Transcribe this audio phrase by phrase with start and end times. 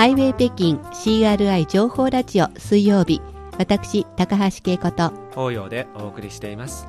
[0.00, 3.20] ハイウェイ北京 CRI 情報ラジオ水曜日。
[3.58, 6.86] 私高橋恵子と法要でお送りしています。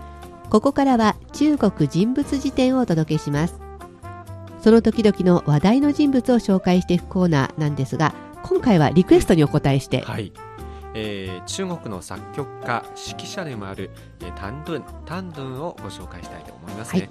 [0.49, 3.59] ここからは中国人物辞典をお届けします。
[4.61, 10.31] その時々の話題の人物を紹介していくコーナーなんですが今回はリクエストにお答えして、はい、
[10.93, 13.89] えー中国の作曲家指揮者でもある、
[14.21, 17.09] えー、タンドゥンタンドゥンをご紹介したいと思いますね、はい。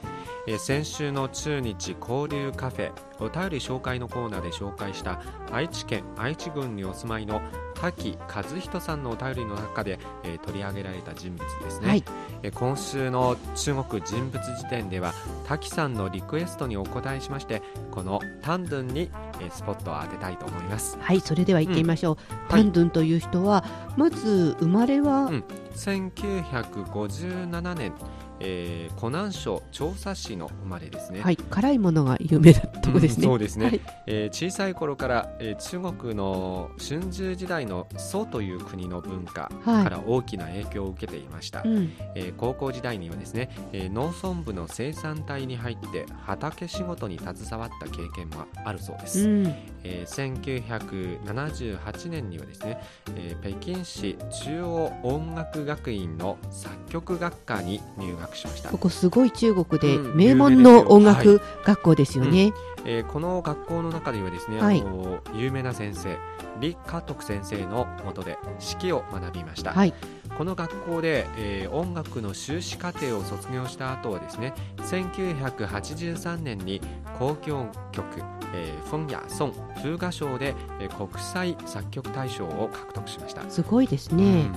[0.49, 5.21] えー先週の中日交流カフェお便り紹介のコーナーで紹介した
[5.53, 7.41] 愛知県愛知郡にお住まいの
[7.81, 12.05] 滝和人さんのお便りの中で、えー取り上げられた人物ですね、はい。
[12.43, 15.15] えー今週の中国人物辞典では
[15.47, 20.99] 滝さんのリクエストにお答えしましてこのタンドゥンに、えースポットを当てたいと思います。
[21.01, 22.17] はいそれでは行ってみましょう、
[22.53, 22.63] はい。
[22.63, 23.65] タンドゥンという人は
[23.97, 25.45] まず生まれは、うん。
[25.75, 27.93] 1957年、
[28.41, 31.21] えー、湖南省長沙市の生まれですね。
[31.21, 33.81] はい辛いものが有名なとこですね、うんそうですね、はい。
[34.07, 39.85] えー小さい頃から、えー中国の春秋時代の宋という国の文化はい。
[39.85, 41.93] から大きな影響を受けていました、うん。
[42.15, 49.47] えー高校時代にはですね、えー農村部の生産隊に入って畑仕事に携わった経験もあるそうです、うん。
[49.85, 52.81] えー1978年にはですね、
[53.17, 58.71] えー北京市中央音楽学院の作曲学科に入学しました。
[58.71, 60.17] こ、こすごい中国でうん。
[60.17, 62.53] 名門の音楽学校ですよね、
[62.85, 64.81] えーこの学校の中ではですね、はい。
[64.81, 66.17] あの有名な先生
[66.61, 69.93] 李家徳先生の下で指揮を学びました、はい。
[70.39, 76.81] この学校で、えー音楽の修士課程を卒業した後はですね1983年に
[77.21, 78.05] 交響曲
[78.53, 84.55] 「えー、フォンヤ・ソン風雅賞で、えー国際作曲大賞を獲得しました、すごいですうねん、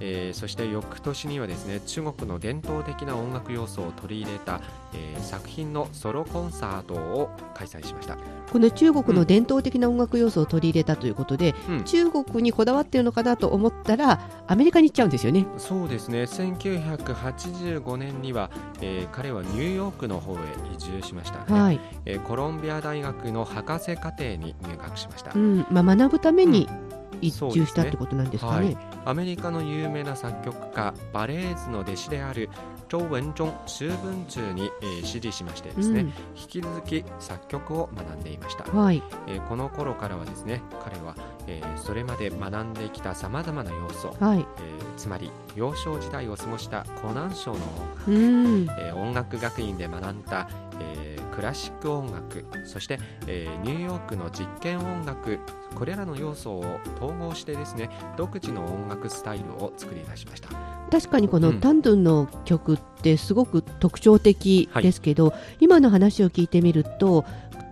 [0.00, 4.60] えーそして翌年にはですね中国の伝統的な音楽要素を取り入れた、
[4.94, 8.16] えー作品のソロコンサートを開催しました、
[8.50, 11.84] この中国の伝統的な音楽要素を取り入れたということで、うん。
[11.84, 15.46] 中国にこだわってるのかなと思ったらアメリカに行っちゃうんですよね。
[15.58, 16.22] そうですね。
[16.22, 18.50] 1985年には、
[18.80, 20.36] えー彼はニューヨークの方へ
[20.74, 21.44] 移住しました。
[21.52, 25.66] ね、はい、えーコロンビア大学の博士課程に入学しました、うん。
[25.70, 26.89] まあ、学ぶためにうで
[27.28, 28.76] すね住したってことなんですかね,、はい。
[29.04, 32.48] アメリカの有名な作曲家バレーズの弟子である
[32.90, 39.02] 周文中周文中に、えー師事しましてですね、引き続き作曲を学んでいました、うんはい。
[39.28, 41.14] えーこの頃からはですね彼は、
[41.46, 44.40] えーそれまで学んできたさまざまな要素、はい。
[44.40, 44.44] えー
[44.96, 48.62] つまり幼少時代を過ごした湖南省の音楽うん。
[48.78, 50.48] えー音楽学院で学んだ、
[50.80, 55.38] えークラシック音楽そして、えーニューヨークの実験音楽
[55.76, 56.64] これらの要素を
[57.00, 60.48] 統合してですね独自の音楽スタイルを作り出しました
[60.90, 61.60] 確かにこのうん。
[61.60, 67.24] タンドゥンの曲ってすごく特徴的ですけど、今の話を聞いてみると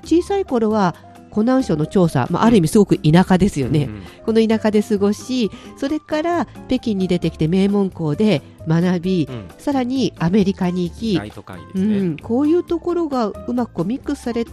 [0.05, 0.95] 小さい頃は
[1.31, 9.49] 湖南省の調査、まあ、ある意味すごく田舎ですよね、うんこの田舎で過ごしそれから北京に出てきて名門校で学び、うん。
[9.57, 14.51] さらにアメリカに行き、大都会でうん、こういうところがうまくミックスされて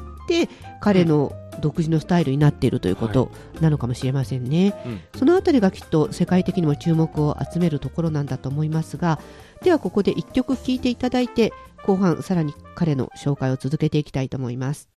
[0.81, 3.31] 彼の独自のスタイルになっているということ
[3.61, 5.01] なのかもしれませんね、うん。
[5.17, 9.19] そのあたりがきっと世界的にも注目を集めるところなんだと思いますが
[9.63, 11.53] ではここで1曲聴いていただいて
[11.85, 14.89] 後半さらに彼の紹介を続けていきたいと思います。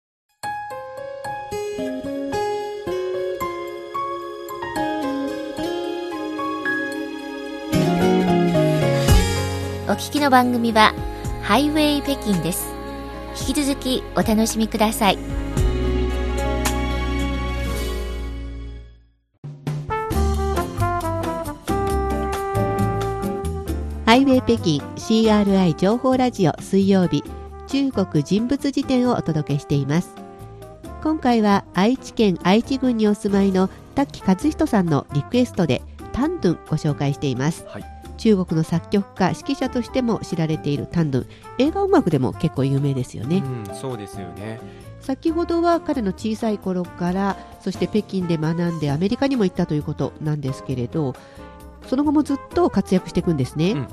[9.88, 10.94] お聞きの番組は
[11.42, 12.77] ハイウェイ北京です。
[13.40, 15.18] 引き続きお楽しみください。
[24.04, 27.22] ハイウェイ北京 CRI 情報ラジオ水曜日
[27.66, 30.14] 中国人物辞典をお届けしています。
[31.02, 35.82] 今回は愛知県愛知郡にお住まいの滝和人さんのリクエストで
[36.12, 41.26] タンドゥンご紹介しています、はい中国の作曲家指揮者としても知られているタンドゥン
[41.58, 44.60] 映画音楽でも結構有名ですよね、うん、そうですよね。
[45.00, 51.14] 先ほどは彼の小さい頃からそして北京で学んでアメリカにも行ったということなんですけれど
[51.86, 53.88] その後もずっと活躍していくんですね、うん。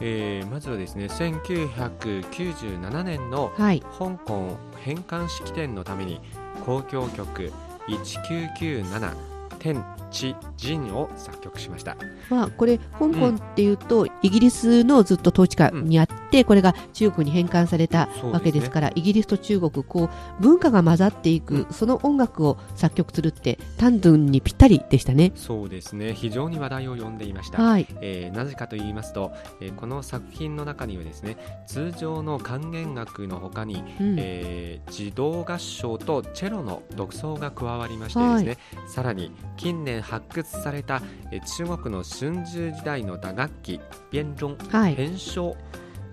[0.00, 3.82] えーまずはですね1997年のはい。
[3.98, 6.20] 香港返還式典のために
[6.66, 7.52] 交響曲
[7.88, 9.14] 1997
[9.60, 11.96] 天チ・ジンを作曲しました。
[12.28, 21.66] まあ、これ香港っていうと、イギリスのずっと統治下にあって、これが中国に返還されたわけですからイギリスと中国こう文化が混ざっていく、うん。
[21.70, 25.32] その音楽を作曲するってタンドゥンにぴったりでしたね。
[25.34, 26.14] そうですね。
[26.14, 27.62] 非常に話題を呼んでいました。
[27.62, 31.36] はい、えーなぜかと言いますと、えーこの作品の中にはですね
[31.66, 34.16] 通常の管弦楽の他に、うん。
[34.18, 43.80] えー児童合唱とチェロの独奏が加わりましてですね、さらに近年発掘された、えー中国の春秋時代の打楽器
[44.10, 44.94] 弁論はい。
[44.94, 45.56] 編唱が、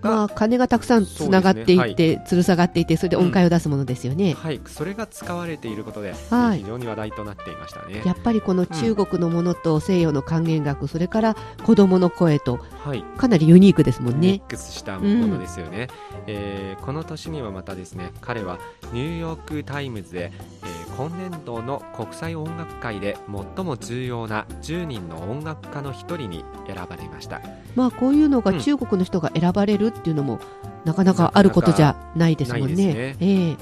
[0.02, 4.34] まあ、鐘がたくさんつながっていそうって、吊る下がっていてそれで音階を出すものですよね。
[4.34, 6.58] はい、それが使われていることで、はい。
[6.60, 8.02] えー非常に話題となっていましたね。
[8.04, 14.32] やっぱりこの中国のものと西洋の管弦楽、それから子供の声とはい、かなりユニークですもんね。
[14.32, 14.42] ミッ。
[14.42, 15.88] クスしたものですよね、
[16.26, 18.58] えーこの年にはまたですね彼は
[18.92, 20.32] ニューヨーク・タイムズで、
[20.64, 23.16] えー今年度の国際音楽界で
[23.56, 27.40] 最も重要な10人の音楽家の一人に選ばれました。
[27.76, 30.40] まあこういうのがうん中国の人が選ばれるっていうのも
[30.84, 33.16] なかなかあることじゃないですもんね。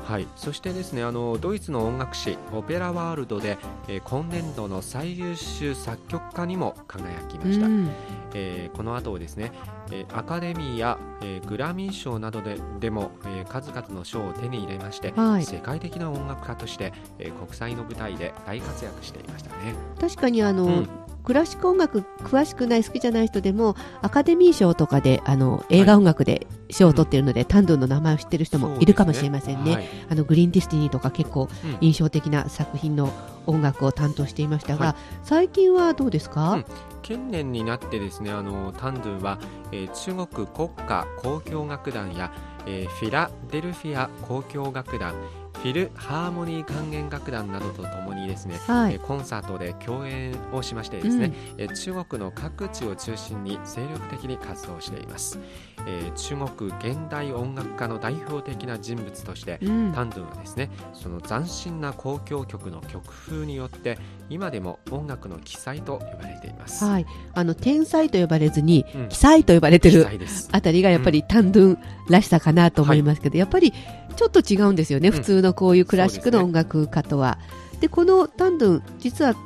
[0.05, 3.59] はい、そしてですねあのドイツの音楽誌オペラワールドで、
[3.89, 7.91] えー今年度の最優秀作曲家にも輝きました、うん。
[8.35, 9.53] えーこの後ですね、
[9.91, 15.45] えーアカデミーや、えーグラミー賞などででも、えー数々の賞を手に入れまして、はい。
[15.45, 19.75] 世界的な音楽家として、えー国際の舞台で大活躍していましたね。
[20.01, 20.89] 確かにあの、うん
[21.27, 29.73] クラシック音楽詳しくない好きじゃない人でもアカデミー賞とかであの映画音楽で賞を取っているので、タンドゥンの名前を知ってる人もいるかもしれませんね。
[29.73, 29.89] はい。
[30.09, 31.77] あのグリーンディスティニーとか結構うん。
[31.81, 33.13] 印象的な作品の
[33.47, 34.95] 音楽を担当していましたが、はい。
[35.25, 36.65] 最近はどうですか、うん。
[37.03, 39.39] 近年になってですねあのタンドゥンは、
[39.73, 42.33] えー中国国家交響楽団や、
[42.67, 45.15] えーフィラデルフィア交響楽団
[45.63, 48.95] フィルハーモニー管弦楽団などとともにですね、はい。
[48.95, 55.39] えーコンサートで共演をしましてですね、えー中国の各地を中心に精力的に活動しています、
[55.87, 59.93] えー中国現代音楽家の代表的な人物としてうん。
[59.93, 63.99] タンドゥンはですねその斬新な交響曲の曲風によって
[64.29, 66.85] 今でも音楽の奇才と呼ばれています。
[66.85, 69.09] はい、あの天才と呼ばれずにうん。
[69.09, 70.07] 奇才と呼ばれて奇る。
[70.53, 73.73] あたりがやっぱりタンドゥンらしさかなと思いますけど、やっぱり
[74.17, 75.15] ちょっと違うんですよね、うん。
[75.15, 77.39] 普通のこういうクラシックの音楽家とは。
[77.81, 79.37] でこのタンドゥン実は、ん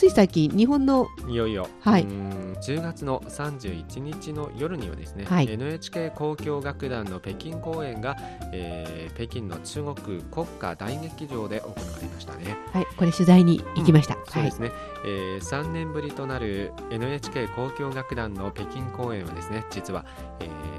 [0.00, 2.04] つい最近日本のいよいよ、はい。
[2.04, 5.52] うーん10月の31日の夜にはですね、はい。
[5.52, 8.16] NHK 交響楽団の北京公演が、
[8.50, 12.56] えー北京の中国国家大劇場で行われましたね。
[12.72, 14.14] はい、これ取材に行きました。
[14.14, 14.70] はいそうですね、
[15.04, 20.06] えー3年ぶりとなる NHK 交響楽団の北京公演はですね実は、
[20.40, 20.70] えー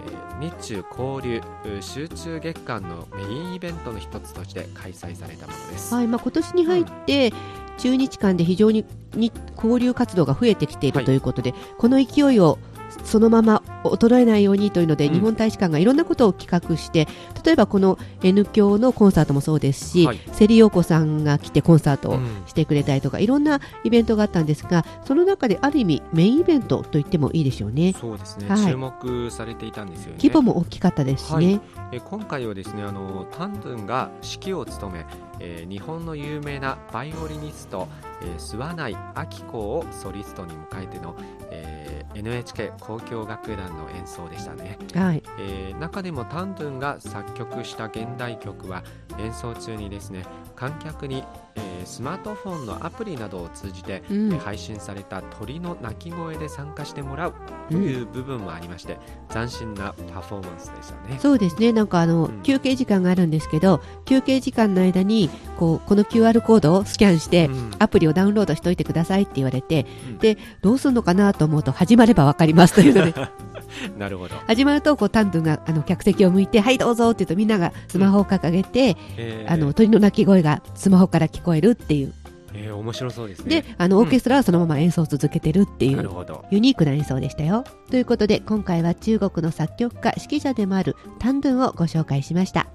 [0.42, 1.42] 日中交流
[1.78, 5.94] う集中月間のメインイベントの一つとして開催されたものです。
[5.94, 7.32] はいまあ、今年に入って、
[7.78, 8.86] 中日間で非常に
[9.16, 11.06] に交流活動が増えてきているはい。
[11.06, 12.58] ということで、この勢いを
[13.04, 15.14] そのまま衰えないようにというので、うん。
[15.14, 17.08] 日本大使館がいろんなことを企画して
[17.44, 20.20] 例えばこの N 響のコンサートもそうですし、はい。
[20.34, 22.44] セリヨーコさんが来てコンサートをうん。
[22.48, 27.94] してくれたりとか、いろんなイベントがあったんですがその中である意味メインイベントと言ってもいいでしょうね。
[28.00, 28.66] そうですね、はい。
[28.66, 30.18] 注目されていたんですよね。
[30.22, 31.60] 規模も大きかったですしね、
[31.92, 35.06] えー今回はですねあのタンドゥンが指揮を務め、
[35.42, 37.88] えー日本の有名なバイオリニスト、
[38.22, 41.16] えー、諏訪内明子をソリストに迎えての、
[41.50, 45.24] えー NHK 交響楽団の演奏でしたね、はい。
[45.40, 48.84] えー中でもタンドゥンが作曲した現代曲は
[49.18, 51.24] 演奏中にですね観客に、
[51.56, 54.34] えースマートフォンのアプリなどを通じて、うん。
[54.34, 57.32] えー配信された鳥の鳴き声で参加してもらう
[57.70, 57.84] とうん。
[57.84, 58.98] いう部分もありまして、
[59.32, 61.20] 斬新なパフォーマンスでしたね。
[61.20, 61.72] そうですね。
[61.72, 62.42] なんかあの、うん。
[62.44, 67.72] 休憩時間があるんですけど休憩時間の間にこうこの QR コードをスキャンして、うん。
[67.80, 70.18] アプリをダウンロードしておいてくださいって言われて、うん。
[70.18, 73.14] でどうするのかなと思うと始まればわかりますというので
[73.98, 74.36] なるほど。
[74.48, 82.14] 始まるとこうタンドゥンがあの客席を向いてはいどうぞって言うとみんながスマホを掲げて、えーあの鳥の鳴き声がスマホから聞こえるっていう
[82.54, 83.62] えー面白そうですね。
[83.62, 86.44] であのオーケストラはそのまま演奏を続けてるっていう、なるほど。
[86.52, 87.64] ユニークな演奏でしたよ。
[87.90, 92.68] ということで今回は中国の作曲家指揮者でもあるタンドゥンをご紹介しました。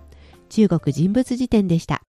[0.49, 2.06] 中国人物辞典でした。